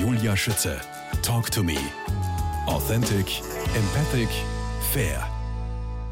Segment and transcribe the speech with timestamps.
[0.00, 0.78] Julia Schütze.
[1.22, 1.78] Talk to me.
[2.66, 3.40] Authentic,
[3.74, 4.28] empathic,
[4.92, 5.26] fair.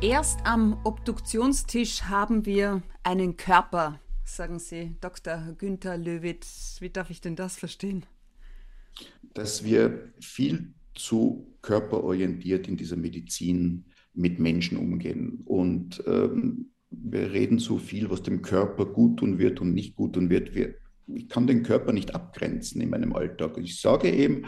[0.00, 5.54] Erst am Obduktionstisch haben wir einen Körper, sagen Sie, Dr.
[5.58, 6.78] Günther Löwitz.
[6.80, 8.06] Wie darf ich denn das verstehen?
[9.34, 15.42] Dass wir viel zu körperorientiert in dieser Medizin mit Menschen umgehen.
[15.44, 20.14] Und ähm, wir reden so viel, was dem Körper gut tun wird und nicht gut
[20.14, 20.54] tun wird.
[20.54, 20.74] Wir,
[21.06, 23.58] ich kann den Körper nicht abgrenzen in meinem Alltag.
[23.58, 24.46] Ich sage eben,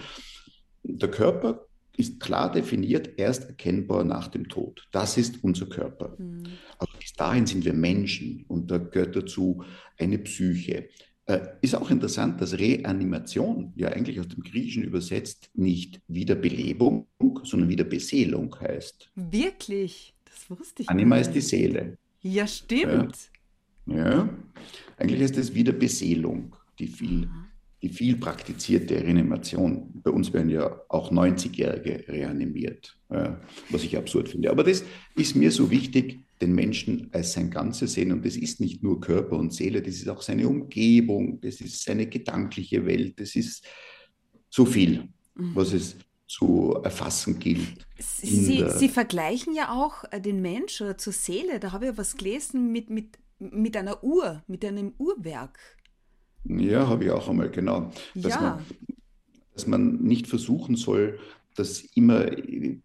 [0.83, 1.67] der Körper
[1.97, 4.87] ist klar definiert, erst erkennbar nach dem Tod.
[4.93, 6.15] Das ist unser Körper.
[6.19, 6.45] Mhm.
[6.79, 9.65] Aber bis dahin sind wir Menschen und da gehört dazu
[9.99, 10.89] eine Psyche.
[11.25, 17.09] Äh, ist auch interessant, dass Reanimation ja eigentlich aus dem Griechischen übersetzt nicht Wiederbelebung,
[17.43, 19.11] sondern Wiederbeseelung heißt.
[19.15, 20.15] Wirklich?
[20.25, 21.29] Das wusste ich Anima nicht.
[21.29, 21.99] ist die Seele.
[22.21, 23.17] Ja, stimmt.
[23.17, 23.36] Ja,
[23.87, 24.29] ja.
[24.97, 27.29] eigentlich ist es Wiederbeseelung, die viel,
[27.83, 29.91] die viel praktizierte Reanimation.
[30.03, 34.51] Bei uns werden ja auch 90-Jährige reanimiert, was ich absurd finde.
[34.51, 38.13] Aber das ist mir so wichtig, den Menschen als sein Ganzes sehen.
[38.13, 41.83] Und das ist nicht nur Körper und Seele, das ist auch seine Umgebung, das ist
[41.83, 43.65] seine gedankliche Welt, das ist
[44.51, 45.55] so viel, mhm.
[45.55, 45.97] was es
[46.27, 47.87] zu erfassen gilt.
[47.99, 52.17] Sie, Sie, vergleichen ja auch äh, den Mensch oder zur Seele, da habe ich was
[52.17, 55.59] gelesen mit, mit, mit einer Uhr, mit einem Uhrwerk.
[56.45, 57.91] Ja, habe ich auch einmal, genau.
[58.15, 58.41] Dass, ja.
[58.41, 58.65] man,
[59.53, 61.19] dass man nicht versuchen soll,
[61.57, 62.27] das immer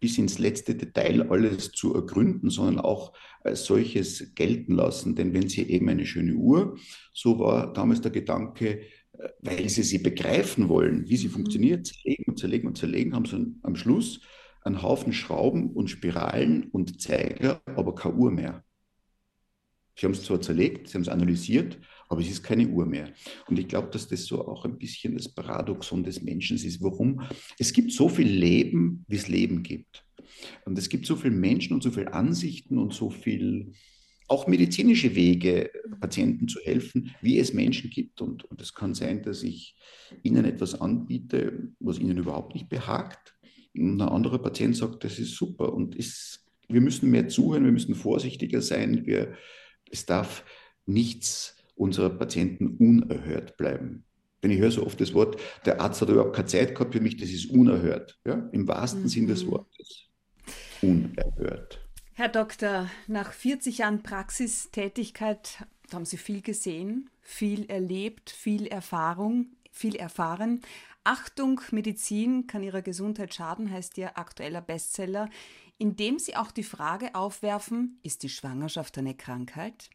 [0.00, 5.14] bis ins letzte Detail alles zu ergründen, sondern auch als solches gelten lassen.
[5.14, 6.78] Denn wenn Sie eben eine schöne Uhr,
[7.12, 8.80] so war damals der Gedanke,
[9.12, 11.32] äh, weil Sie sie begreifen wollen, wie sie mhm.
[11.32, 14.20] funktioniert, zerlegen und zerlegen und zerlegen, haben Sie am Schluss
[14.64, 18.64] einen Haufen Schrauben und Spiralen und Zeiger, aber keine Uhr mehr.
[19.96, 23.12] Sie haben es zwar zerlegt, Sie haben es analysiert, aber es ist keine Uhr mehr.
[23.48, 26.82] Und ich glaube, dass das so auch ein bisschen das Paradoxon des Menschen ist.
[26.82, 27.22] Warum?
[27.58, 30.04] Es gibt so viel Leben, wie es Leben gibt.
[30.64, 33.72] Und es gibt so viele Menschen und so viele Ansichten und so viel
[34.28, 38.20] auch medizinische Wege, Patienten zu helfen, wie es Menschen gibt.
[38.22, 39.76] Und, und es kann sein, dass ich
[40.22, 43.34] ihnen etwas anbiete, was ihnen überhaupt nicht behagt.
[43.74, 47.72] Und ein anderer Patient sagt, das ist super und ist, wir müssen mehr zuhören, wir
[47.72, 49.04] müssen vorsichtiger sein.
[49.04, 49.34] Wir,
[49.92, 50.44] es darf
[50.86, 54.04] nichts unserer Patienten unerhört bleiben.
[54.42, 57.00] Denn ich höre so oft das Wort, der Arzt hat überhaupt keine Zeit gehabt für
[57.00, 58.18] mich, das ist unerhört.
[58.26, 58.48] Ja?
[58.52, 59.08] Im wahrsten mhm.
[59.08, 59.50] Sinn des mhm.
[59.52, 60.08] Wortes.
[60.82, 61.80] Unerhört.
[62.14, 69.96] Herr Doktor, nach 40 Jahren Praxistätigkeit haben Sie viel gesehen, viel erlebt, viel Erfahrung, viel
[69.96, 70.60] erfahren.
[71.04, 75.28] Achtung, Medizin kann Ihrer Gesundheit schaden, heißt Ihr aktueller Bestseller,
[75.82, 79.90] in dem Sie auch die Frage aufwerfen, ist die Schwangerschaft eine Krankheit?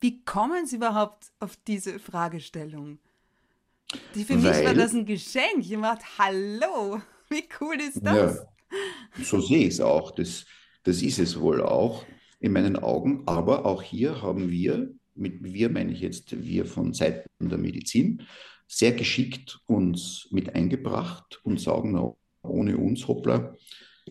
[0.00, 2.98] Wie kommen Sie überhaupt auf diese Fragestellung?
[4.16, 5.60] Die, für Weil, mich war das ein Geschenk.
[5.60, 8.34] Ich dachte, hallo, wie cool ist das?
[8.34, 10.10] Ja, so sehe ich es auch.
[10.10, 10.44] Das,
[10.82, 12.04] das ist es wohl auch
[12.40, 13.22] in meinen Augen.
[13.26, 18.26] Aber auch hier haben wir, mit wir meine ich jetzt wir von Seiten der Medizin,
[18.66, 22.12] sehr geschickt uns mit eingebracht und sagen,
[22.42, 23.54] ohne uns, hoppla,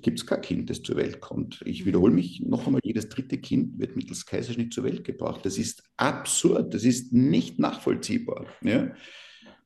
[0.02, 1.62] gibt es kein Kind, das zur Welt kommt.
[1.66, 5.46] Ich wiederhole mich noch einmal, jedes dritte Kind wird mittels Kaiserschnitt zur Welt gebracht.
[5.46, 8.48] Das ist absurd, das ist nicht nachvollziehbar.
[8.62, 8.94] Ja?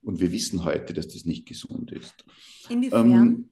[0.02, 2.25] Und wir wissen heute, dass das nicht gesund ist.
[2.69, 3.50] Inwiefern?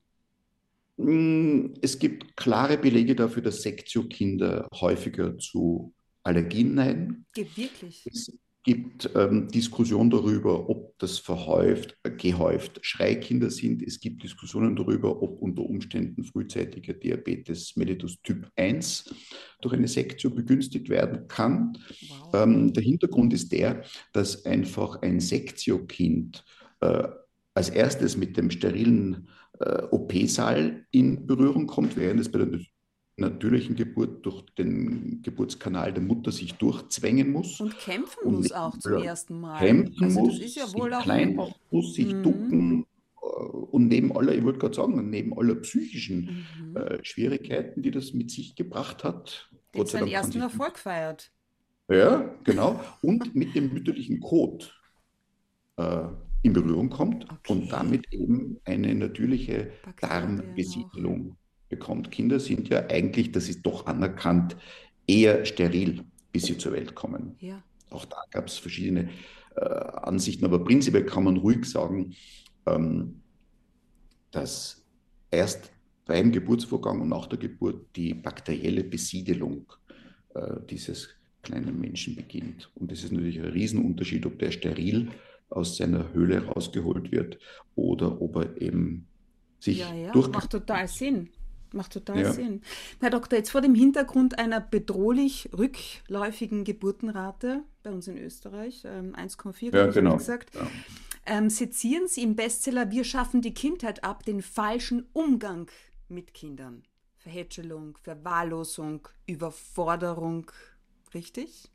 [0.98, 7.26] Ähm, es gibt klare Belege dafür, dass Sektio-Kinder häufiger zu Allergien neigen.
[7.36, 8.06] Wirklich?
[8.06, 8.32] Es
[8.64, 13.84] gibt ähm, Diskussionen darüber, ob das verhäuft, äh, gehäuft Schreikinder sind.
[13.84, 19.14] Es gibt Diskussionen darüber, ob unter Umständen frühzeitiger Diabetes mellitus Typ 1
[19.62, 21.78] durch eine Sektio begünstigt werden kann.
[22.08, 22.34] Wow.
[22.36, 26.46] Ähm, der Hintergrund ist der, dass einfach ein Sektio-Kind
[26.80, 27.08] äh,
[27.56, 29.28] als erstes mit dem sterilen
[29.60, 32.48] äh, OP-Saal in Berührung kommt, während es bei der
[33.16, 37.60] natürlichen Geburt durch den Geburtskanal der Mutter sich durchzwängen muss.
[37.60, 39.60] Und kämpfen und muss auch zum ersten Mal.
[39.60, 42.24] Kämpfen also muss, ist ja wohl auch klein muss, sich mhm.
[42.24, 42.86] ducken
[43.22, 46.78] äh, und neben aller, ich wollte gerade sagen, neben aller psychischen mhm.
[46.78, 49.50] äh, Schwierigkeiten, die das mit sich gebracht hat.
[49.74, 51.32] Gott seinen ersten Erfolg feiert.
[51.90, 52.80] Ja, genau.
[53.02, 54.74] Und mit dem mütterlichen Kot
[55.78, 56.08] äh,
[56.42, 57.54] in Berührung kommt okay.
[57.54, 59.72] und damit eben eine natürliche
[60.02, 61.38] Darmbesiedlung
[61.74, 62.12] bekommt.
[62.12, 64.56] Kinder sind ja eigentlich, das ist doch anerkannt,
[65.08, 67.36] eher steril, bis sie zur Welt kommen.
[67.40, 67.64] Ja.
[67.90, 69.10] Auch da gab es verschiedene
[69.56, 72.16] äh, Ansichten, aber prinzipiell kann man ruhig sagen,
[72.66, 73.22] ähm,
[74.32, 74.84] dass
[75.32, 75.72] erst
[76.06, 79.66] beim Geburtsvorgang und nach der Geburt die bakterielle Besiedelung
[80.36, 81.10] äh, dieses
[81.42, 82.72] kleinen Menschen beginnt.
[82.76, 85.10] Und das ist natürlich ein Riesenunterschied, ob der steril
[85.50, 87.38] aus seiner Höhle rausgeholt wird
[87.76, 89.08] oder ob er eben
[89.60, 91.30] sich ja, ja, macht total Sinn.
[91.74, 92.32] Macht total ja.
[92.32, 92.62] Sinn.
[93.00, 99.64] Herr Doktor, jetzt vor dem Hintergrund einer bedrohlich rückläufigen Geburtenrate bei uns in Österreich, 1,4
[99.64, 100.18] ähm, ja, genau.
[100.18, 100.68] gesagt, ja.
[101.26, 105.70] ähm, sezieren Sie im Bestseller Wir schaffen die Kindheit ab den falschen Umgang
[106.10, 106.84] mit Kindern.
[107.18, 110.52] Verhätschelung, Verwahrlosung, Überforderung,
[111.14, 111.72] richtig?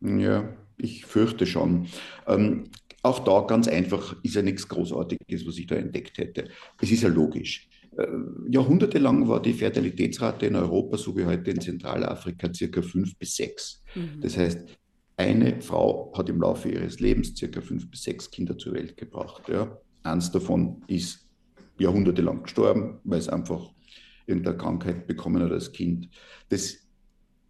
[0.00, 1.88] Ja, ich fürchte schon.
[2.26, 2.70] Ähm,
[3.02, 6.50] auch da ganz einfach ist ja nichts Großartiges, was ich da entdeckt hätte.
[6.80, 7.68] Es ist ja logisch.
[7.96, 8.06] Äh,
[8.50, 13.82] jahrhundertelang war die Fertilitätsrate in Europa, so wie heute in Zentralafrika, circa fünf bis sechs.
[13.94, 14.20] Mhm.
[14.20, 14.60] Das heißt,
[15.16, 19.48] eine Frau hat im Laufe ihres Lebens circa fünf bis sechs Kinder zur Welt gebracht.
[19.48, 19.78] Ja.
[20.02, 21.28] Eins davon ist
[21.78, 23.70] jahrhundertelang gestorben, weil es einfach
[24.26, 26.08] irgendeine Krankheit bekommen hat als Kind.
[26.48, 26.78] Das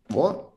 [0.08, 0.53] war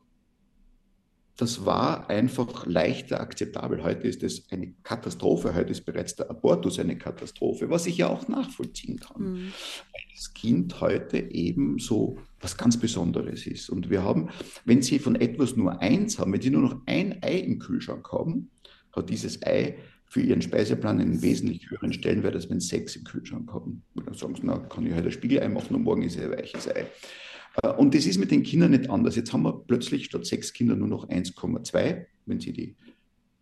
[1.38, 3.84] das war einfach leichter akzeptabel.
[3.84, 5.54] Heute ist es eine Katastrophe.
[5.54, 9.22] Heute ist bereits der Abortus eine Katastrophe, was ich ja auch nachvollziehen kann.
[9.22, 9.52] Mhm.
[9.92, 13.70] Weil das Kind heute eben so was ganz Besonderes ist.
[13.70, 14.30] Und wir haben,
[14.64, 18.10] wenn Sie von etwas nur eins haben, wenn Sie nur noch ein Ei im Kühlschrank
[18.10, 18.50] haben,
[18.90, 19.76] hat dieses Ei
[20.06, 23.84] für Ihren Speiseplan einen wesentlich höheren Stellenwert, als wenn Sie sechs im Kühlschrank haben.
[23.94, 26.24] Und dann sagen Sie, na, kann ich heute ein Spiegelei machen und morgen ist es
[26.24, 26.84] ein weiches Ei.
[27.62, 29.16] Äh, und das ist mit den Kindern nicht anders.
[29.16, 32.76] Jetzt haben wir plötzlich statt sechs Kinder nur noch 1,2, wenn Sie die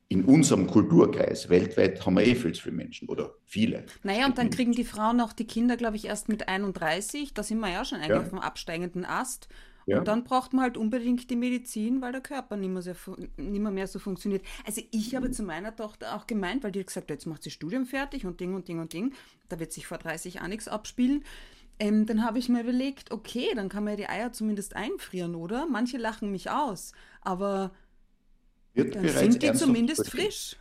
[0.09, 3.87] in unserem Kulturkreis, weltweit haben wir eh viel zu viele Menschen oder viele.
[4.05, 7.35] Naja, und dann kriegen die Frauen auch die Kinder, glaube ich, erst mit 31.
[7.35, 8.25] Da sind wir ja schon eigentlich ja.
[8.25, 9.49] vom absteigenden Ast.
[9.87, 9.99] Ja.
[9.99, 12.97] Und dann braucht man halt unbedingt die Medizin, weil der Körper nicht mehr, sehr,
[13.37, 14.45] nicht mehr, mehr so funktioniert.
[14.65, 17.51] Also ich habe zu meiner Tochter auch gemeint, weil die hat gesagt, jetzt macht sie
[17.51, 19.13] Studium fertig und Ding und Ding und Ding.
[19.49, 21.25] Da wird sich vor 30 auch nichts abspielen.
[21.79, 25.35] Ähm, dann habe ich mir überlegt, okay, dann kann man ja die Eier zumindest einfrieren,
[25.35, 25.67] oder?
[25.67, 27.73] Manche lachen mich aus, aber
[28.75, 30.57] Wird dann sind die zumindest frisch.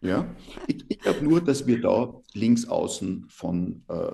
[0.00, 0.32] Ja,
[0.66, 4.12] ich, ich glaube nur, dass wir da links außen von äh,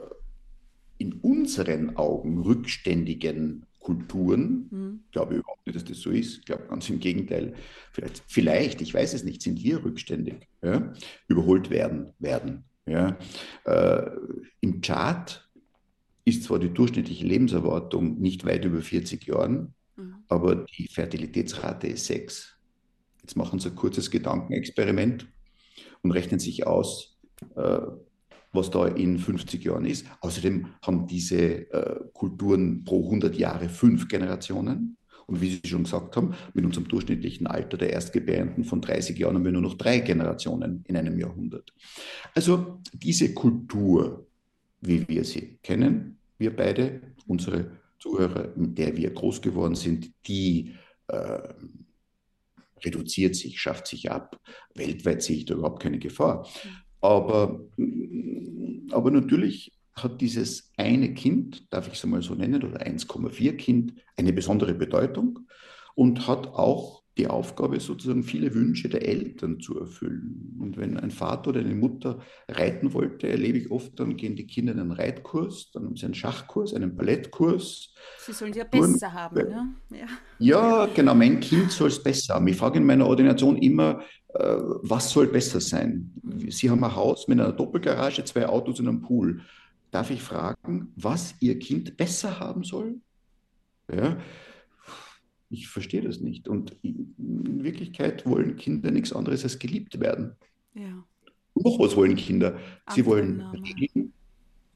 [0.99, 5.01] in unseren Augen rückständigen Kulturen, mhm.
[5.13, 7.55] glaube überhaupt nicht, dass das so ist, ich glaube ganz im Gegenteil,
[7.93, 10.93] vielleicht, vielleicht, ich weiß es nicht, sind wir rückständig, ja,
[11.29, 12.65] überholt werden, werden.
[12.87, 13.19] Ja.
[13.65, 14.11] Äh,
[14.61, 15.44] Im Chart
[16.25, 20.17] ist zwar die durchschnittliche Lebenserwartung nicht weit über 40 Jahren, mhm.
[20.29, 22.57] aber die Fertilitätsrate ist 6.
[23.23, 25.27] Jetzt machen Sie ein kurzes Gedankenexperiment
[26.03, 27.19] und rechnen sich aus,
[27.57, 27.81] äh,
[28.53, 30.07] was da in 50 Jahren ist.
[30.21, 34.97] Außerdem haben diese äh, Kulturen pro 100 Jahre fünf Generationen.
[35.27, 39.37] Und wie Sie schon gesagt haben, mit unserem durchschnittlichen Alter der Erstgebärenden von 30 Jahren
[39.37, 41.73] haben wir nur noch drei Generationen in einem Jahrhundert.
[42.35, 44.27] Also diese Kultur,
[44.87, 50.75] wie wir sie kennen, wir beide, unsere Zuhörer, mit der wir groß geworden sind, die
[51.09, 51.55] äh,
[52.85, 54.41] reduziert sich, schafft sich ab.
[54.75, 56.47] Weltweit sehe ich da überhaupt keine Gefahr.
[57.01, 57.61] Aber,
[58.91, 63.95] aber natürlich hat dieses eine Kind, darf ich es einmal so nennen, oder 1,4 Kind,
[64.17, 65.41] eine besondere Bedeutung
[65.95, 70.57] und hat auch die Aufgabe, sozusagen viele Wünsche der Eltern zu erfüllen.
[70.61, 72.19] Und wenn ein Vater oder eine Mutter
[72.49, 76.07] reiten wollte, erlebe ich oft, dann gehen die Kinder in einen Reitkurs, dann haben sie
[76.07, 77.95] einen Schachkurs, einen Ballettkurs.
[78.19, 79.75] Sie sollen ja besser haben, ne?
[79.91, 80.07] Ja.
[80.39, 82.49] ja, genau, mein Kind soll es besser haben.
[82.49, 84.03] Ich frage in meiner Ordination immer,
[84.35, 86.13] äh, was soll besser sein?
[86.49, 89.41] Sie haben ein Haus mit einer Doppelgarage, zwei Autos und einem Pool.
[89.93, 92.97] Darf ich fragen, was Ihr Kind besser haben soll?
[93.95, 94.17] Ja,
[95.55, 96.49] ich verstehe das nicht.
[96.49, 100.33] Und in Wirklichkeit wollen Kinder nichts anderes als geliebt werden.
[100.75, 101.05] Ja.
[101.55, 102.59] noch was wollen Kinder?
[102.91, 104.13] Sie wollen Regeln,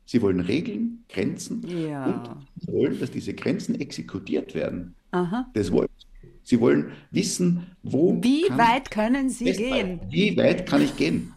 [0.05, 2.05] sie wollen Regeln, Grenzen ja.
[2.07, 4.95] und sie wollen, dass diese Grenzen exekutiert werden.
[5.11, 5.51] Aha.
[5.55, 6.07] Das wollen sie.
[6.45, 8.17] Sie wollen wissen, wo.
[8.23, 10.01] Wie weit können Sie gehen?
[10.09, 11.35] Wie weit kann ich gehen?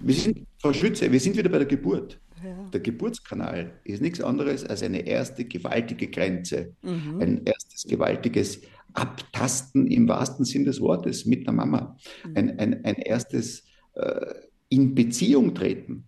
[0.00, 2.18] Wir sind, Frau Schütze, wir sind wieder bei der Geburt.
[2.42, 2.70] Ja.
[2.72, 7.18] Der Geburtskanal ist nichts anderes als eine erste gewaltige Grenze, mhm.
[7.20, 8.60] ein erstes gewaltiges
[8.94, 12.36] Abtasten im wahrsten Sinn des Wortes mit der Mama, mhm.
[12.36, 14.34] ein, ein, ein erstes äh,
[14.68, 16.04] in Beziehung treten.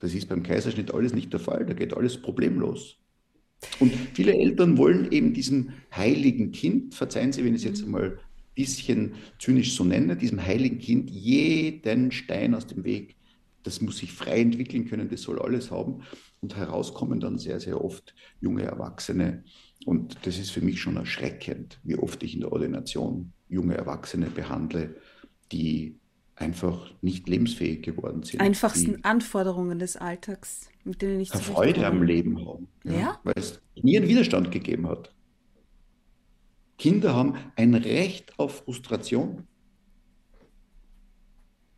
[0.00, 2.96] Das ist beim Kaiserschnitt alles nicht der Fall, da geht alles problemlos.
[3.80, 7.92] Und viele Eltern wollen eben diesem heiligen Kind, verzeihen Sie, wenn ich es jetzt mhm.
[7.92, 8.18] mal ein
[8.54, 13.16] bisschen zynisch so nenne, diesem heiligen Kind jeden Stein aus dem Weg
[13.66, 16.02] das muss sich frei entwickeln können, das soll alles haben.
[16.40, 19.44] Und herauskommen dann sehr, sehr oft junge Erwachsene.
[19.84, 24.26] Und das ist für mich schon erschreckend, wie oft ich in der Ordination junge Erwachsene
[24.26, 24.96] behandle,
[25.52, 25.98] die
[26.36, 28.40] einfach nicht lebensfähig geworden sind.
[28.40, 32.68] Einfachsten Anforderungen des Alltags, mit denen ich Freude am Leben haben.
[32.84, 33.20] Ja, ja?
[33.24, 35.12] Weil es nie einen Widerstand gegeben hat.
[36.78, 39.46] Kinder haben ein Recht auf Frustration.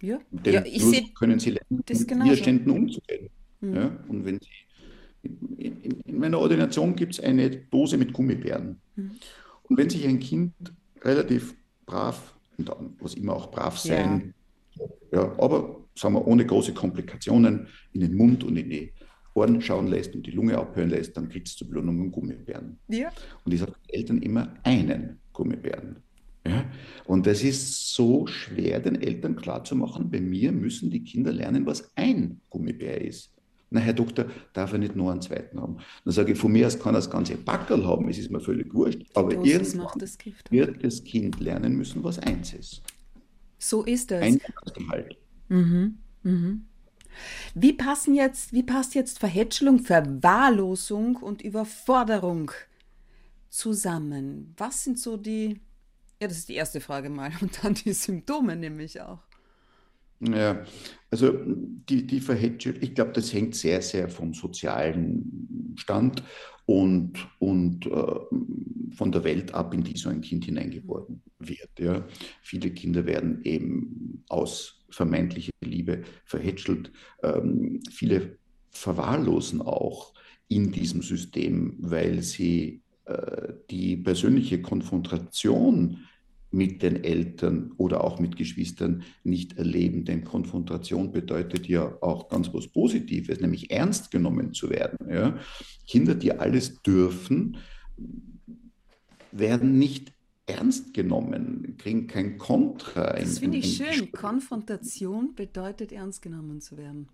[0.00, 2.30] Ja, Denn ja ich sehe können sie lernen, das mit genauso.
[2.30, 3.30] Widerständen umzugehen.
[3.60, 3.74] Mhm.
[3.74, 4.04] Ja?
[4.08, 4.48] Und wenn sie
[5.22, 8.80] in, in, in meiner Ordination gibt es eine Dose mit Gummibären.
[8.96, 9.10] Mhm.
[9.64, 10.54] Und wenn sich ein Kind
[11.02, 11.54] relativ
[11.86, 14.34] brav, und was immer auch brav sein,
[15.12, 15.22] ja.
[15.38, 18.92] aber sagen wir ohne große Komplikationen, in den Mund und in die
[19.34, 22.78] Ohren schauen lässt und die Lunge abhören lässt, dann kriegt es zur Belohnung einen Gummibären.
[22.88, 23.10] Ja.
[23.44, 26.02] Und ich sage den Eltern immer einen Gummibären.
[26.46, 26.64] Ja?
[27.04, 31.90] Und das ist so schwer, den Eltern klarzumachen, bei mir müssen die Kinder lernen, was
[31.96, 33.32] ein Gummibär ist.
[33.70, 35.76] Na, Herr Doktor, darf er nicht nur einen zweiten haben?
[36.04, 38.40] Dann sage ich, von mir aus kann er das ganze Backerl haben, es ist mir
[38.40, 39.02] völlig wurscht.
[39.14, 40.16] Aber irgendwann das
[40.48, 42.82] wird das Kind lernen müssen, was eins ist.
[43.58, 44.22] So ist es.
[44.22, 44.40] Ein
[44.74, 45.18] Gehalt.
[45.48, 45.98] Mhm.
[46.22, 46.64] Mhm.
[47.54, 52.52] Wie passen jetzt, wie passt jetzt Verhätschelung, Verwahrlosung und Überforderung
[53.48, 54.54] zusammen?
[54.56, 55.60] Was sind so die,
[56.20, 59.20] ja, das ist die erste Frage mal, und dann die Symptome nämlich auch.
[60.20, 60.64] Ja,
[61.10, 66.24] also die, die Verhätschelung, ich glaube, das hängt sehr, sehr vom sozialen Stand
[66.66, 68.14] und, und äh,
[68.94, 71.70] von der Welt ab, in die so ein Kind hineingeboren wird.
[71.78, 72.04] Ja.
[72.42, 76.90] Viele Kinder werden eben aus vermeintlicher Liebe verhätschelt.
[77.22, 78.38] Ähm, viele
[78.70, 80.14] verwahrlosen auch
[80.48, 82.82] in diesem System, weil sie
[83.70, 85.98] die persönliche Konfrontation
[86.50, 90.04] mit den Eltern oder auch mit Geschwistern nicht erleben.
[90.04, 95.10] Denn Konfrontation bedeutet ja auch ganz was Positives, nämlich ernst genommen zu werden.
[95.10, 95.38] Ja?
[95.86, 97.58] Kinder, die alles dürfen,
[99.30, 100.12] werden nicht
[100.46, 103.12] ernst genommen, kriegen kein Kontra.
[103.12, 104.10] Das finde ich schön.
[104.12, 107.08] Konfrontation bedeutet ernst genommen zu werden.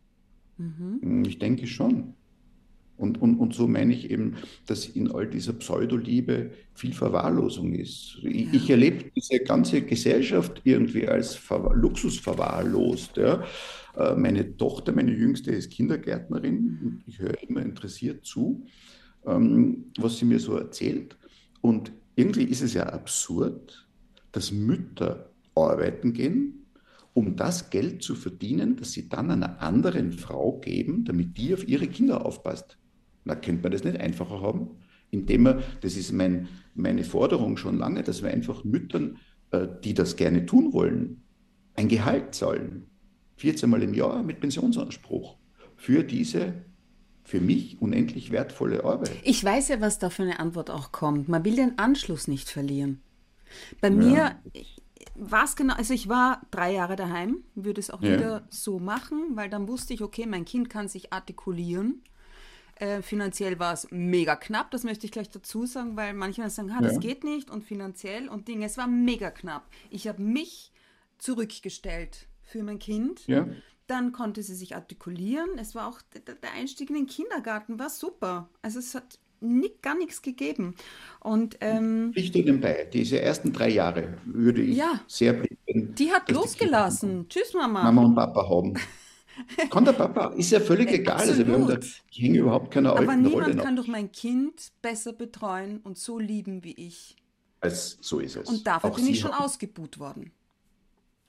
[0.57, 1.25] Mhm.
[1.27, 2.15] Ich denke schon.
[2.97, 4.37] Und, und, und so meine ich eben,
[4.67, 8.19] dass in all dieser Pseudoliebe viel Verwahrlosung ist.
[8.23, 8.53] Ich, ja.
[8.53, 13.17] ich erlebe diese ganze Gesellschaft irgendwie als Ver Luxus verwahrlost.
[13.17, 13.45] Ja.
[13.97, 18.65] Äh, meine Tochter, meine Jüngste, ist Kindergärtnerin und ich höre immer interessiert zu,
[19.27, 21.17] ähm, was sie mir so erzählt.
[21.61, 23.89] Und irgendwie ist es ja absurd,
[24.31, 26.67] dass Mütter arbeiten gehen,
[27.13, 31.67] um das Geld zu verdienen, das sie dann einer anderen Frau geben, damit die auf
[31.67, 32.77] ihre Kinder aufpasst.
[33.25, 34.71] Na, könnte man das nicht einfacher haben?
[35.11, 39.19] Indem wir, das ist mein, meine Forderung schon lange, dass wir einfach Müttern,
[39.51, 41.23] äh, die das gerne tun wollen,
[41.75, 42.87] ein Gehalt zahlen.
[43.37, 45.37] 14 Mal im Jahr mit Pensionsanspruch
[45.77, 46.55] für diese
[47.25, 49.13] für mich unendlich wertvolle Arbeit.
[49.25, 51.29] Ich weiß ja, was da für eine Antwort auch kommt.
[51.29, 53.01] Man will den Anschluss nicht verlieren.
[53.81, 53.95] Bei ja.
[53.95, 54.37] mir
[55.15, 58.13] war es genau, also ich war drei Jahre daheim, würde es auch ja.
[58.13, 62.03] wieder so machen, weil dann wusste ich, okay, mein Kind kann sich artikulieren.
[62.77, 66.71] Äh, finanziell war es mega knapp, das möchte ich gleich dazu sagen, weil manche sagen,
[66.73, 66.99] ah, das ja.
[66.99, 69.69] geht nicht und finanziell und Dinge, es war mega knapp.
[69.91, 70.73] Ich habe mich
[71.19, 73.27] zurückgestellt für mein Kind.
[73.27, 73.47] Ja.
[73.87, 75.59] Dann konnte sie sich artikulieren.
[75.59, 78.49] Es war auch der Einstieg in den Kindergarten war super.
[78.63, 80.75] Also es hat nicht, gar nichts gegeben.
[81.21, 82.89] Und ähm, ich stehe bei.
[82.93, 85.95] Diese ersten drei Jahre würde ich ja, sehr bringen.
[85.95, 87.29] Die hat losgelassen.
[87.29, 87.85] Die Tschüss, Mama.
[87.85, 88.75] Mama und Papa haben.
[89.71, 91.17] Kann der Papa, ist ja völlig egal.
[91.19, 94.13] Also wir haben da, ich hänge überhaupt keine Aber alten niemand Rollen kann doch mein
[94.13, 97.17] Kind besser betreuen und so lieben wie ich.
[97.61, 98.49] Als, so ist es.
[98.49, 100.31] Und dafür Auch bin Sie ich schon haben- ausgebuht worden.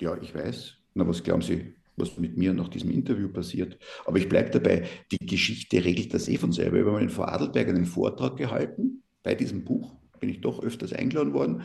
[0.02, 0.74] Ja, ich weiß.
[0.94, 3.78] Na, was glauben Sie, was mit mir nach diesem Interview passiert?
[4.06, 6.78] Aber ich bleibe dabei, die Geschichte regelt das eh von selber.
[6.78, 10.92] Ich habe mal in Vorarlberg einen Vortrag gehalten bei diesem Buch, bin ich doch öfters
[10.94, 11.64] eingeladen worden.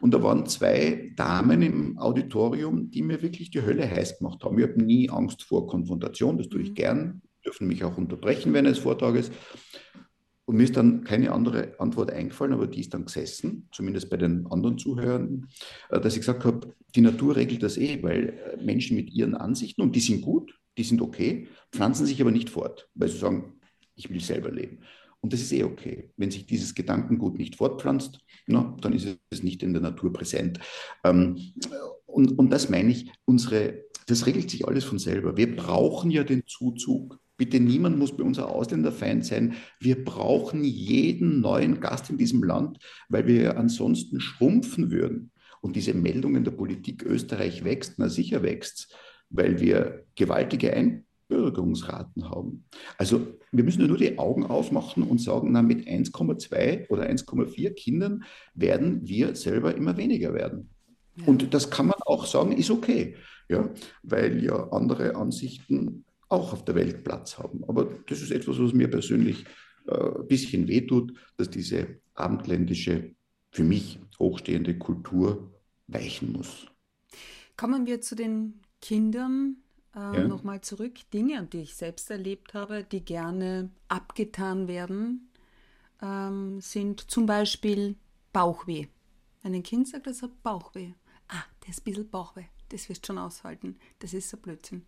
[0.00, 4.58] Und da waren zwei Damen im Auditorium, die mir wirklich die Hölle heiß gemacht haben.
[4.58, 6.74] Ich habe nie Angst vor Konfrontation, das tue ich Mhm.
[6.74, 9.30] gern, dürfen mich auch unterbrechen während eines Vortrages.
[10.46, 14.18] Und mir ist dann keine andere Antwort eingefallen, aber die ist dann gesessen, zumindest bei
[14.18, 15.48] den anderen Zuhörern,
[15.88, 19.34] äh, dass ich gesagt habe, die Natur regelt das eh, weil äh, Menschen mit ihren
[19.34, 23.18] Ansichten, und die sind gut, die sind okay, pflanzen sich aber nicht fort, weil sie
[23.18, 23.54] sagen,
[23.94, 24.80] ich will selber leben.
[25.24, 26.10] Und das ist eh okay.
[26.18, 30.60] Wenn sich dieses Gedankengut nicht fortpflanzt, na, dann ist es nicht in der Natur präsent.
[31.02, 31.38] Ähm,
[32.04, 35.38] und, und das meine ich, unsere, das regelt sich alles von selber.
[35.38, 37.18] Wir brauchen ja den Zuzug.
[37.38, 39.54] Bitte niemand muss bei uns ein Ausländerfeind sein.
[39.80, 42.76] Wir brauchen jeden neuen Gast in diesem Land,
[43.08, 45.30] weil wir ansonsten schrumpfen würden.
[45.62, 48.94] Und diese Meldungen der Politik, Österreich wächst, na sicher wächst
[49.30, 50.72] weil wir gewaltige
[51.28, 52.64] Einbürgerungsraten haben.
[52.98, 57.70] Also wir müssen ja nur die Augen aufmachen und sagen, na, mit 1,2 oder 1,4
[57.70, 60.70] Kindern werden wir selber immer weniger werden.
[61.26, 63.16] Und das kann man auch sagen, ist okay,
[63.48, 63.70] ja,
[64.02, 67.62] weil ja andere Ansichten auch auf der Welt Platz haben.
[67.68, 69.44] Aber das ist etwas, was mir persönlich
[69.86, 73.14] äh, ein bisschen wehtut, dass diese abendländische,
[73.52, 75.52] für mich hochstehende Kultur
[75.86, 76.66] weichen muss.
[77.56, 79.63] Kommen wir zu den Kindern
[79.94, 80.28] äh, ja.
[80.28, 80.94] nochmal zurück.
[81.12, 85.30] Dinge, die ich selbst erlebt habe, die gerne abgetan werden,
[86.02, 87.96] ähm, sind zum Beispiel
[88.32, 88.86] Bauchweh.
[89.42, 90.92] Wenn ein Kind sagt, es hat Bauchweh.
[91.28, 92.44] Ah, das ist ein bisschen Bauchweh.
[92.68, 93.76] Das wirst du schon aushalten.
[93.98, 94.84] Das ist so Blödsinn.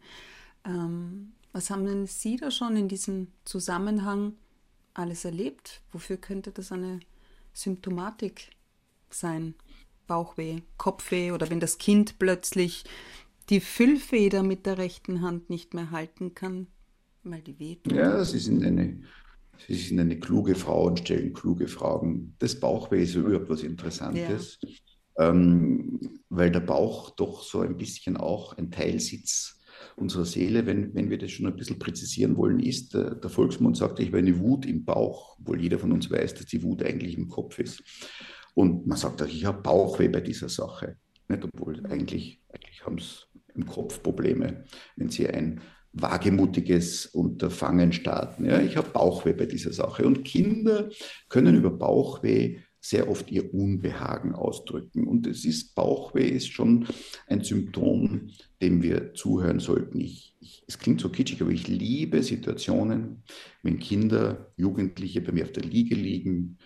[0.65, 4.35] Ähm, was haben denn Sie da schon in diesem Zusammenhang
[4.95, 5.83] alles erlebt?
[5.93, 7.01] Wofür könnte das eine
[7.53, 8.51] Symptomatik
[9.11, 9.55] sein?
[10.07, 12.85] Bauchweh, Kopfweh oder wenn das Kind plötzlich
[13.49, 16.67] die Füllfeder mit der rechten Hand nicht mehr halten kann,
[17.23, 17.91] weil die weht.
[17.91, 19.01] Ja, Sie sind eine,
[19.67, 22.35] Sie sind eine kluge Frau und stellen kluge Fragen.
[22.39, 25.31] Das Bauchweh ist überhaupt was Interessantes, ja.
[25.31, 29.57] ähm, weil der Bauch doch so ein bisschen auch ein Teilsitz
[29.97, 33.77] unserer Seele, wenn, wenn wir das schon ein bisschen präzisieren wollen, ist, der, der Volksmund
[33.77, 36.83] sagt, ich habe eine Wut im Bauch, obwohl jeder von uns weiß, dass die Wut
[36.83, 37.83] eigentlich im Kopf ist.
[38.55, 40.97] Und man sagt auch, ich habe Bauchweh bei dieser Sache.
[41.29, 43.27] Nicht, obwohl eigentlich, eigentlich haben es
[43.57, 44.65] im Kopf Probleme,
[44.97, 45.61] wenn sie ein
[45.93, 48.45] wagemutiges Unterfangen starten.
[48.45, 50.07] Ja, ich habe Bauchweh bei dieser Sache.
[50.07, 50.91] Und Kinder
[51.29, 55.09] können über Bauchweh sehr oft ihr Unbehagen ausdrücken.
[55.09, 56.87] Und es ist, Bauchweh ist schon
[57.27, 58.29] ein Symptom,
[58.63, 59.99] dem wir zuhören sollten.
[59.99, 63.25] Ich, ich, es klingt so kitschig, aber ich liebe Situationen,
[63.63, 66.59] wenn Kinder, Jugendliche bei mir auf der Liege liegen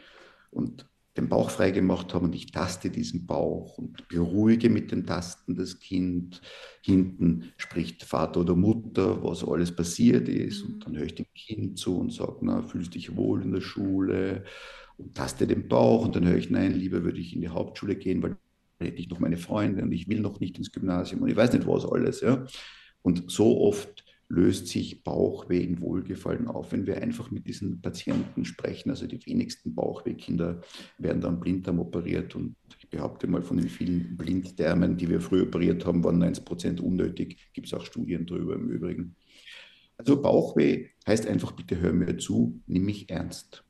[0.50, 5.57] und den Bauch freigemacht haben und ich taste diesen Bauch und beruhige mit den Tasten
[5.57, 6.40] das Kind.
[6.83, 10.62] Hinten spricht Vater oder Mutter, was alles passiert ist.
[10.62, 13.61] Und dann höre ich dem Kind zu und sage, na, fühlst dich wohl in der
[13.61, 14.45] Schule?
[14.99, 17.97] Und taste den Bauch und dann höre ich, nein, lieber würde ich in die Hauptschule
[17.97, 18.37] gehen, weil
[18.79, 21.37] dann hätte ich noch meine Freunde und ich will noch nicht ins Gymnasium und ich
[21.37, 22.21] weiß nicht was alles.
[22.21, 22.47] Ja?
[23.02, 28.44] Und so oft löst sich Bauchweh in Wohlgefallen auf, wenn wir einfach mit diesen Patienten
[28.44, 28.90] sprechen.
[28.90, 30.60] Also die wenigsten Bauchwehkinder
[30.99, 35.42] werden dann blinddarm operiert und ich behaupte mal, von den vielen Blinddarmen, die wir früher
[35.42, 37.50] operiert haben, waren 90 Prozent unnötig.
[37.52, 39.16] Gibt es auch Studien darüber im Übrigen.
[39.96, 43.64] Also Bauchweh heißt einfach, bitte hör mir zu, nimm mich ernst.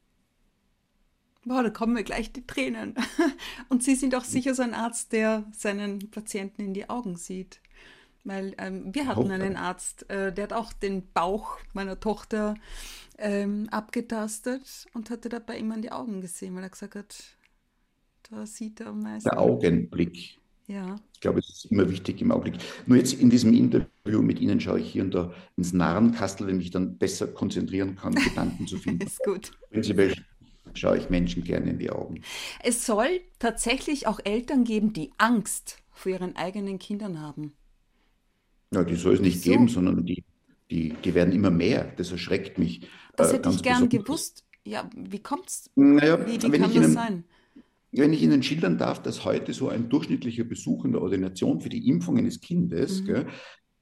[1.47, 2.95] Boah, da kommen mir gleich die Tränen.
[3.71, 7.63] Und Sie sind auch sicher so ein Arzt, der seinen Patienten in die Augen sieht.
[8.25, 12.54] Weil ähm, wir hatten einen Arzt, äh, der hat auch den Bauch meiner Tochter
[13.19, 17.17] ähm, abgetastet und hatte dabei immer in die Augen gesehen, weil er gesagt hat,
[18.30, 19.28] da sieht er am meisten.
[19.28, 20.39] Der Augenblick.
[20.67, 20.97] Ja.
[21.15, 22.61] Ich glaube, es ist immer wichtig im Augenblick.
[22.87, 26.61] Nur jetzt in diesem Interview mit Ihnen schaue ich hier und da ins Narrenkastel, wenn
[26.61, 29.02] ich dann besser konzentrieren kann, Gedanken zu finden.
[29.06, 29.50] ist gut.
[29.71, 30.15] Prinzipiell
[30.75, 32.23] schaue ich Menschen gerne in die Augen.
[32.63, 37.52] Es soll tatsächlich auch Eltern geben, die Angst vor ihren eigenen Kindern haben.
[38.73, 39.50] Ja, die soll es nicht so.
[39.50, 40.25] geben, sondern die,
[40.71, 41.93] die, die werden immer mehr.
[41.97, 42.89] Das erschreckt mich.
[43.17, 44.06] Das äh, hätte ich gern besonders.
[44.06, 44.45] gewusst.
[44.65, 45.71] Ja, wie kommt's?
[45.75, 47.25] Naja, wie, wie kann das Ihnen, sein?
[47.93, 51.71] Wenn ich Ihnen schildern darf, dass heute so ein durchschnittlicher Besuch in der Ordination für
[51.71, 53.06] die Impfung eines Kindes mhm.
[53.06, 53.26] gell,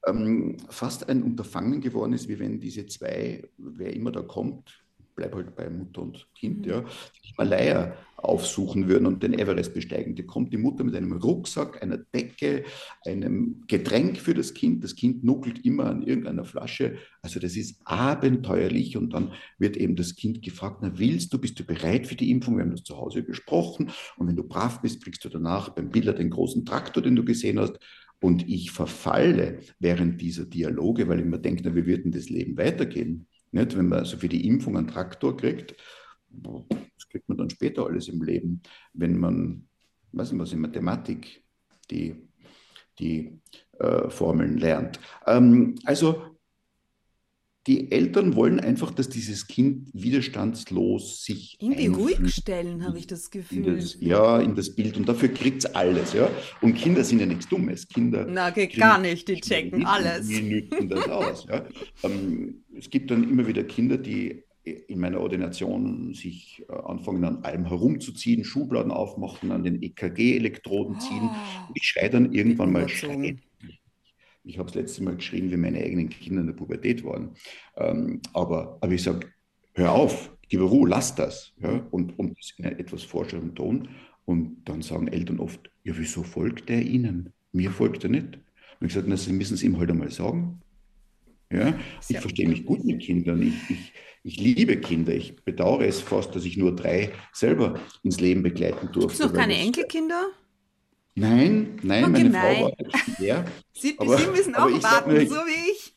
[0.07, 4.83] ähm, fast ein Unterfangen geworden ist, wie wenn diese zwei, wer immer da kommt,
[5.19, 6.71] bleib halt bei Mutter und Kind, mhm.
[6.71, 10.15] ja, die Himalaya aufsuchen würden und den Everest besteigen.
[10.15, 12.63] Da kommt die Mutter mit einem Rucksack, einer Decke,
[13.05, 14.83] einem Getränk für das Kind.
[14.83, 16.95] Das Kind nuckelt immer an irgendeiner Flasche.
[17.21, 21.59] Also das ist abenteuerlich und dann wird eben das Kind gefragt, na willst du, bist
[21.59, 22.55] du bereit für die Impfung?
[22.55, 25.89] Wir haben das zu Hause besprochen und wenn du brav bist, kriegst du danach beim
[25.89, 27.77] Bilder den großen Traktor, den du gesehen hast.
[28.21, 32.29] Und ich verfalle während dieser Dialoge, weil ich mir denke, na, wie wird denn das
[32.29, 33.28] Leben weitergehen?
[33.51, 33.77] Nicht?
[33.77, 35.75] Wenn man also für die Impfung einen Traktor kriegt,
[36.29, 38.61] das kriegt man dann später alles im Leben,
[38.93, 39.67] wenn man,
[40.11, 41.43] weiß nicht was, in Mathematik
[41.89, 42.15] die,
[42.99, 43.39] die
[43.79, 44.99] äh, Formeln lernt.
[45.25, 46.38] Ähm, also
[47.67, 53.29] die Eltern wollen einfach, dass dieses Kind widerstandslos sich irgendwie ruhig stellen, habe ich das
[53.29, 53.75] Gefühl.
[53.75, 56.29] Das, ja, in das Bild und dafür kriegt es alles, ja.
[56.61, 57.87] Und Kinder sind ja nichts Dummes.
[57.87, 58.25] Kinder.
[58.27, 60.27] Na, geht gar nicht, die checken alles.
[60.27, 61.45] Die nützen das aus.
[61.49, 61.65] Ja.
[62.03, 67.43] Ähm, es gibt dann immer wieder Kinder, die in meiner Ordination sich äh, anfangen an
[67.43, 71.29] allem herumzuziehen, Schubladen aufmachen, an den EKG-Elektroden ziehen.
[71.31, 73.41] Oh, ich schreie dann irgendwann mal schreien.
[74.49, 77.35] Ich habe das letzte Mal geschrien, wie meine eigenen Kinder in der Pubertät waren.
[77.77, 79.27] Ähm, aber, aber ich sage,
[79.73, 81.53] hör auf, gib Ruhe, lass das.
[81.61, 81.85] Ja?
[81.91, 83.89] Und, und das in einem etwas forscheren Ton.
[84.25, 87.31] Und dann sagen Eltern oft, ja, wieso folgt er Ihnen?
[87.51, 88.39] Mir folgt er nicht.
[88.79, 90.61] Und ich sage, na, Sie müssen es ihm halt einmal sagen.
[91.51, 91.79] Ja?
[92.07, 93.43] Ich verstehe mich gut mit Kindern.
[93.43, 95.13] Ich, ich, ich liebe Kinder.
[95.13, 98.99] Ich bedauere es fast, dass ich nur drei selber ins Leben begleiten durfte.
[98.99, 100.27] Gibt es noch keine Enkelkinder?
[101.15, 102.55] Nein, nein, okay, meine nein.
[102.57, 103.45] Frau war schwer.
[103.73, 105.95] Sie, aber, Sie müssen auch warten, nicht, so wie ich.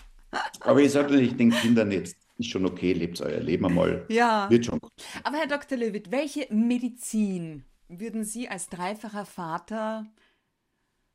[0.60, 4.06] aber ich sage natürlich den Kindern jetzt, ist schon okay, lebt euer Leben einmal.
[4.08, 4.48] Ja.
[4.50, 4.80] Wird schon.
[5.24, 5.78] Aber Herr Dr.
[5.78, 10.06] Lewitt, welche Medizin würden Sie als dreifacher Vater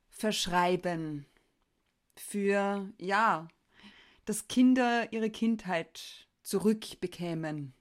[0.08, 1.26] verschreiben?
[2.18, 3.48] für, ja,
[4.24, 7.74] dass Kinder ihre Kindheit zurückbekämen?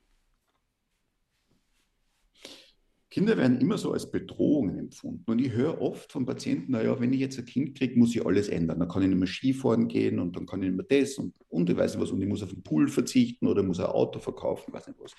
[3.16, 5.24] Kinder werden immer so als Bedrohungen empfunden.
[5.32, 8.26] Und ich höre oft von Patienten, naja, wenn ich jetzt ein Kind kriege, muss ich
[8.26, 8.78] alles ändern.
[8.78, 11.34] Dann kann ich nicht mehr Skifahren gehen und dann kann ich nicht mehr das und,
[11.48, 12.12] und ich weiß nicht was.
[12.12, 15.14] Und ich muss auf den Pool verzichten oder muss ein Auto verkaufen, weiß nicht was.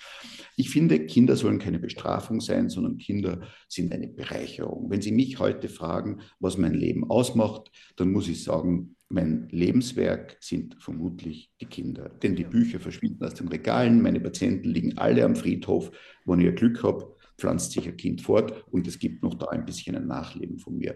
[0.57, 4.91] Ich finde, Kinder sollen keine Bestrafung sein, sondern Kinder sind eine Bereicherung.
[4.91, 10.37] Wenn Sie mich heute fragen, was mein Leben ausmacht, dann muss ich sagen, mein Lebenswerk
[10.39, 12.09] sind vermutlich die Kinder.
[12.21, 15.89] Denn die Bücher verschwinden aus den Regalen, meine Patienten liegen alle am Friedhof.
[16.25, 19.65] Wenn ich Glück habe, pflanzt sich ein Kind fort und es gibt noch da ein
[19.65, 20.95] bisschen ein Nachleben von mir.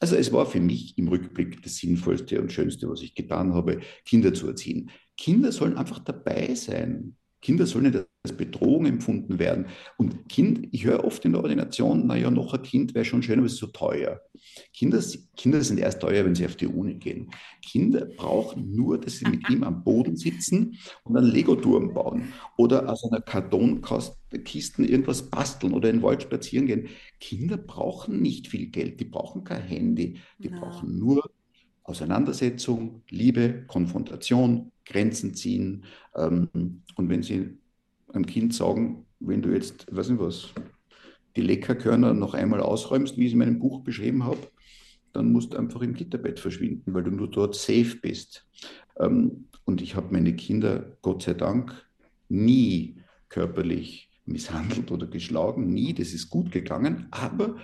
[0.00, 3.80] Also es war für mich im Rückblick das Sinnvollste und Schönste, was ich getan habe,
[4.04, 4.90] Kinder zu erziehen.
[5.16, 7.16] Kinder sollen einfach dabei sein.
[7.44, 9.66] Kinder sollen nicht als Bedrohung empfunden werden.
[9.98, 13.38] Und Kind, ich höre oft in der Ordination, naja, noch ein Kind wäre schon schön,
[13.38, 14.22] aber es ist so teuer.
[14.72, 14.98] Kinder,
[15.36, 17.30] Kinder sind erst teuer, wenn sie auf die Uni gehen.
[17.60, 22.88] Kinder brauchen nur, dass sie mit ihm am Boden sitzen und einen Lego-Turm bauen oder
[22.88, 26.88] aus einer Kartonkiste irgendwas basteln oder in den Wald spazieren gehen.
[27.20, 30.58] Kinder brauchen nicht viel Geld, die brauchen kein Handy, die ja.
[30.58, 31.30] brauchen nur
[31.82, 35.84] Auseinandersetzung, Liebe, Konfrontation, Grenzen ziehen.
[36.14, 36.48] Ähm,
[36.96, 37.58] und wenn Sie
[38.12, 40.52] einem Kind sagen, wenn du jetzt, weiß nicht was,
[41.36, 44.38] die Leckerkörner noch einmal ausräumst, wie ich es in meinem Buch beschrieben habe,
[45.12, 48.46] dann musst du einfach im Gitterbett verschwinden, weil du nur dort safe bist.
[48.98, 51.72] Ähm, und ich habe meine Kinder, Gott sei Dank,
[52.28, 52.96] nie
[53.28, 57.56] körperlich misshandelt oder geschlagen, nie, das ist gut gegangen, aber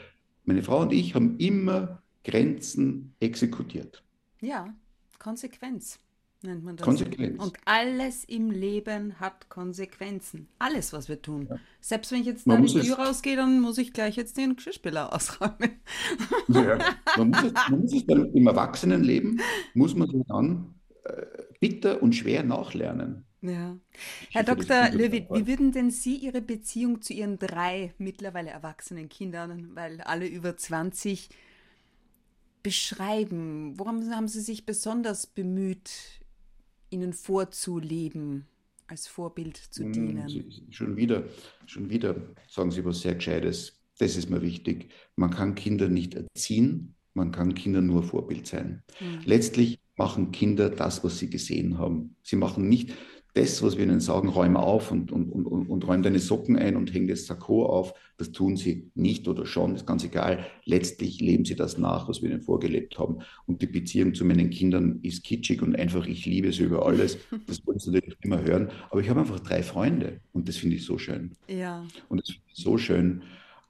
[0.45, 4.03] meine Frau und ich haben immer Grenzen exekutiert.
[4.41, 4.75] Ja,
[5.19, 5.99] Konsequenz
[6.43, 6.85] nennt man das.
[6.85, 7.43] Konsequenz.
[7.43, 10.49] Und alles im Leben hat Konsequenzen.
[10.59, 11.47] Alles, was wir tun.
[11.51, 11.57] Ja.
[11.81, 14.57] Selbst wenn ich jetzt man da die Tür rausgehe, dann muss ich gleich jetzt den
[14.57, 15.81] Geschirrspüler ausräumen.
[16.49, 16.79] Ja,
[17.17, 19.41] man, muss es, man muss es dann im Erwachsenenleben,
[19.75, 20.75] muss man dann
[21.05, 21.27] äh,
[21.61, 23.25] bitter und schwer nachlernen.
[23.43, 23.79] Ja.
[24.31, 24.91] Herr Dr.
[24.91, 30.27] Löwy, wie würden denn Sie Ihre Beziehung zu Ihren drei mittlerweile erwachsenen Kindern, weil alle
[30.27, 31.31] über 20
[32.63, 33.79] beschreiben?
[33.79, 36.20] Worum haben Sie sich besonders bemüht,
[36.91, 38.47] ihnen vorzuleben,
[38.87, 40.53] als Vorbild zu hm, dienen?
[40.71, 41.25] Schon wieder,
[41.67, 42.17] schon wieder
[42.49, 43.81] sagen Sie was sehr Gescheites.
[43.99, 44.91] Das ist mir wichtig.
[45.17, 48.83] Man kann Kinder nicht erziehen, man kann Kinder nur Vorbild sein.
[49.01, 49.21] Mhm.
[49.25, 52.17] Letztlich machen Kinder das, was sie gesehen haben.
[52.23, 52.95] Sie machen nicht,
[53.35, 56.77] das, was wir ihnen sagen, räume auf und, und, und, und räume deine Socken ein
[56.77, 60.47] und häng das Sakko auf, das tun sie nicht oder schon, ist ganz egal.
[60.65, 63.21] Letztlich leben sie das nach, was wir ihnen vorgelebt haben.
[63.47, 67.19] Und die Beziehung zu meinen Kindern ist kitschig und einfach, ich liebe sie über alles.
[67.47, 68.71] Das wollen sie natürlich immer hören.
[68.91, 71.33] Aber ich habe einfach drei Freunde und das finde ich so schön.
[71.49, 71.87] Ja.
[72.09, 73.23] Und das finde ich so schön.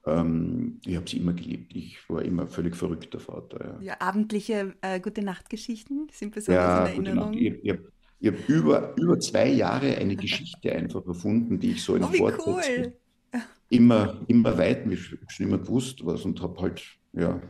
[0.05, 1.75] Ähm, ich habe sie immer geliebt.
[1.75, 3.77] Ich war immer völlig verrückter Vater.
[3.79, 7.33] Ja, ja abendliche äh, Gute Nachtgeschichten sind besonders ja, in Erinnerung.
[7.33, 7.91] Ich, ich habe
[8.21, 12.07] ich habe über, über zwei Jahre eine Geschichte einfach erfunden, die ich so in oh,
[12.07, 12.93] Vorträgen
[13.33, 13.41] cool.
[13.69, 17.41] immer, immer weiten, ich schon immer gewusst was und habe halt, ja,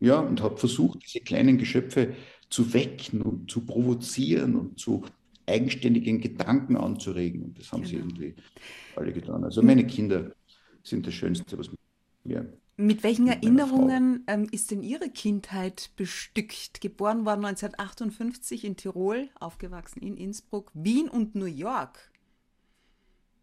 [0.00, 2.14] ja, und habe versucht, diese kleinen Geschöpfe
[2.50, 5.02] zu wecken und zu provozieren und zu
[5.46, 7.42] eigenständigen Gedanken anzuregen.
[7.42, 7.90] Und das haben genau.
[7.90, 8.34] sie irgendwie
[8.96, 9.44] alle getan.
[9.44, 10.32] Also meine Kinder
[10.82, 11.70] sind das Schönste, was
[12.24, 16.80] mir mit welchen mit Erinnerungen ähm, ist denn Ihre Kindheit bestückt?
[16.80, 22.10] Geboren worden 1958 in Tirol, aufgewachsen in Innsbruck, Wien und New York.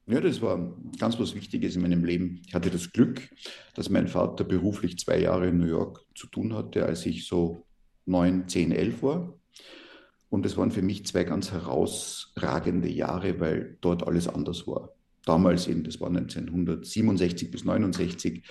[0.07, 2.41] Ja, das war ganz was Wichtiges in meinem Leben.
[2.47, 3.29] Ich hatte das Glück,
[3.73, 7.65] dass mein Vater beruflich zwei Jahre in New York zu tun hatte, als ich so
[8.05, 9.33] neun, zehn, elf war.
[10.29, 14.95] Und es waren für mich zwei ganz herausragende Jahre, weil dort alles anders war.
[15.25, 18.43] Damals eben, das war 1967 bis 1969,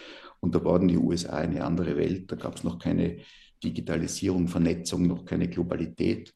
[0.44, 2.30] und da waren die USA eine andere Welt.
[2.30, 3.16] Da gab es noch keine
[3.64, 6.35] Digitalisierung, Vernetzung, noch keine Globalität.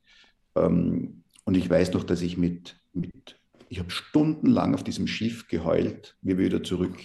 [0.56, 5.46] Ähm, und ich weiß noch, dass ich mit, mit ich habe stundenlang auf diesem Schiff
[5.46, 6.96] geheult, wie wir wieder zurück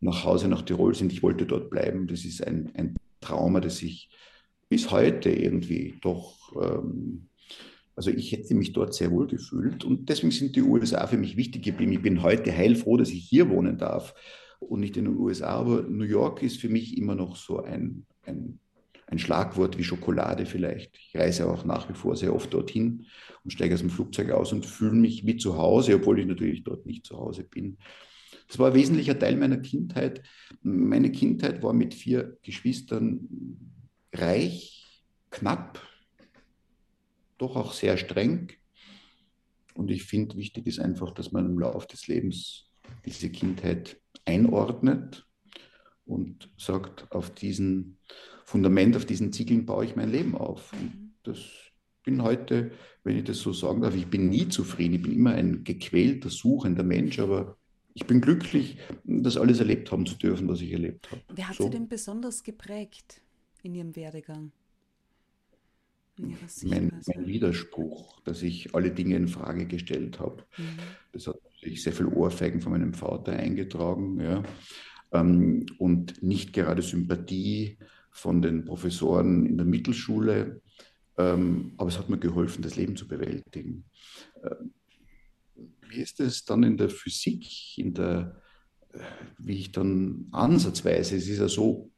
[0.00, 1.10] nach Hause nach Tirol sind.
[1.10, 2.06] Ich wollte dort bleiben.
[2.06, 4.10] Das ist ein, ein Trauma, das ich
[4.68, 7.30] bis heute irgendwie doch, ähm,
[7.94, 9.84] also ich hätte mich dort sehr wohl gefühlt.
[9.84, 11.92] Und deswegen sind die USA für mich wichtig geblieben.
[11.92, 14.12] Ich bin heute heilfroh, dass ich hier wohnen darf
[14.60, 15.48] und nicht in den USA.
[15.48, 18.58] Aber New York ist für mich immer noch so ein, ein,
[19.06, 20.96] ein Schlagwort wie Schokolade vielleicht.
[20.98, 23.06] Ich reise auch nach wie vor sehr oft dorthin
[23.44, 26.64] und steige aus dem Flugzeug aus und fühle mich wie zu Hause, obwohl ich natürlich
[26.64, 27.78] dort nicht zu Hause bin.
[28.48, 30.22] Das war ein wesentlicher Teil meiner Kindheit.
[30.62, 33.28] Meine Kindheit war mit vier Geschwistern
[34.12, 35.80] reich, knapp,
[37.38, 38.52] doch auch sehr streng.
[39.74, 42.65] Und ich finde, wichtig ist einfach, dass man im Laufe des Lebens
[43.04, 45.26] diese Kindheit einordnet
[46.04, 47.96] und sagt, auf diesem
[48.44, 50.72] Fundament, auf diesen Ziegeln baue ich mein Leben auf.
[50.72, 51.38] Und das,
[52.06, 52.70] bin heute,
[53.04, 54.94] wenn ich das so sagen darf, ich bin nie zufrieden.
[54.94, 57.58] Ich bin immer ein gequälter, suchender Mensch, aber
[57.92, 61.20] ich bin glücklich, das alles erlebt haben zu dürfen, was ich erlebt habe.
[61.34, 61.64] Wer hat so.
[61.64, 63.20] Sie denn besonders geprägt
[63.62, 64.52] in Ihrem Werdegang?
[66.18, 70.44] Mein, mein, Widerspruch, dass ich alle Dinge in Frage gestellt habe.
[70.56, 70.78] Mhm.
[71.12, 71.36] Das hat
[71.70, 74.20] sich sehr viel Ohrfeigen von meinem Vater eingetragen.
[74.20, 74.42] Ja.
[75.12, 77.78] Ähm, und nicht gerade Sympathie
[78.10, 80.62] von den Professoren in der Mittelschule,
[81.18, 83.84] ähm, aber es hat mir geholfen, das Leben zu bewältigen.
[84.42, 84.72] Ähm,
[85.88, 88.40] wie ist es dann in der Physik, in der,
[88.92, 88.98] äh,
[89.38, 91.90] wie ich dann ansatzweise, es ist ja so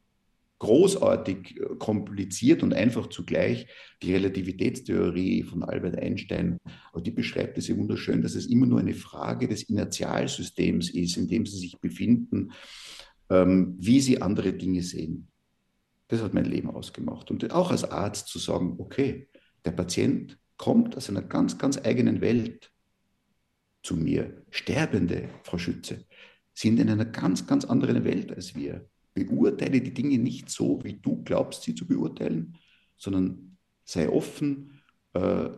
[0.59, 3.66] großartig äh, kompliziert und einfach zugleich
[4.03, 6.59] die Relativitätstheorie von Albert Einstein,
[6.92, 11.16] aber die beschreibt es ja wunderschön, dass es immer nur eine Frage des Inertialsystems ist,
[11.16, 12.53] in dem sie sich befinden,
[13.31, 15.29] ähm, wie sie andere Dinge sehen.
[16.09, 17.31] Das hat mein Leben ausgemacht.
[17.31, 19.29] Und auch als Arzt zu sagen, okay,
[19.64, 22.73] der Patient kommt aus einer ganz, ganz eigenen Welt
[23.83, 24.42] zu mir.
[24.51, 26.07] Sterbende, Frau Schütze,
[26.55, 28.88] sind in einer ganz, ganz anderen Welt als wir.
[29.24, 32.57] Beurteile die Dinge nicht so, wie du glaubst, sie zu beurteilen,
[32.96, 34.81] sondern sei offen
[35.14, 35.48] äh,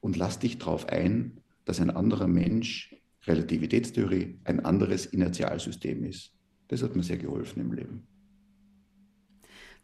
[0.00, 2.94] und lass dich darauf ein, dass ein anderer Mensch,
[3.26, 6.32] Relativitätstheorie, ein anderes Inertialsystem ist.
[6.68, 8.06] Das hat mir sehr geholfen im Leben.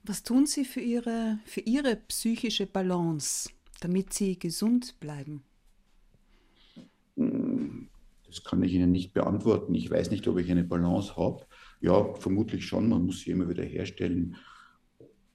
[0.05, 5.43] Was tun Sie für Ihre, für Ihre psychische Balance, damit Sie gesund bleiben?
[7.17, 9.75] Das kann ich Ihnen nicht beantworten.
[9.75, 11.45] Ich weiß nicht, ob ich eine Balance habe.
[11.81, 12.89] Ja, vermutlich schon.
[12.89, 14.37] Man muss sie immer wieder herstellen.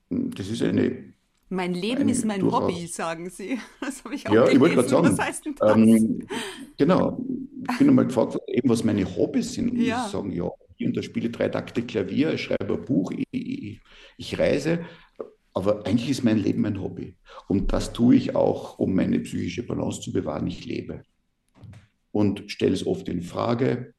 [0.09, 1.13] Das ist eine.
[1.49, 3.59] Mein Leben eine ist mein durchaus, Hobby, sagen Sie.
[3.81, 4.55] Das habe ich auch Ja, gelesen.
[4.55, 5.07] ich wollte gerade sagen.
[5.07, 5.75] Was heißt denn das?
[5.75, 6.27] Ähm,
[6.77, 7.23] genau.
[7.71, 9.71] Ich bin einmal gefragt worden, was meine Hobbys sind.
[9.71, 10.05] Und ja.
[10.05, 10.49] ich sagen, ja,
[10.85, 13.81] und da spiele drei Takte Klavier, ich schreibe ein Buch, ich, ich,
[14.17, 14.85] ich reise.
[15.53, 17.15] Aber eigentlich ist mein Leben mein Hobby.
[17.47, 20.47] Und das tue ich auch, um meine psychische Balance zu bewahren.
[20.47, 21.03] Ich lebe.
[22.11, 23.93] Und stelle es oft in Frage.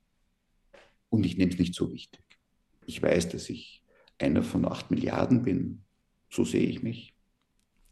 [1.11, 2.23] Und ich nehme es nicht so wichtig.
[2.87, 3.83] Ich weiß, dass ich
[4.19, 5.85] einer von acht Milliarden bin.
[6.31, 7.15] So sehe ich mich.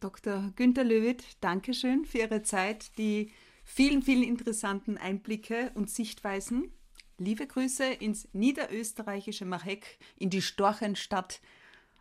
[0.00, 0.52] Dr.
[0.56, 3.30] Günter Löwit, danke schön für Ihre Zeit, die
[3.64, 6.72] vielen, vielen interessanten Einblicke und Sichtweisen.
[7.18, 11.42] Liebe Grüße ins niederösterreichische Machek, in die Storchenstadt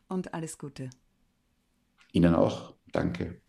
[0.08, 0.90] und alles Gute.
[2.14, 2.74] Ihnen auch.
[2.94, 3.42] Danke.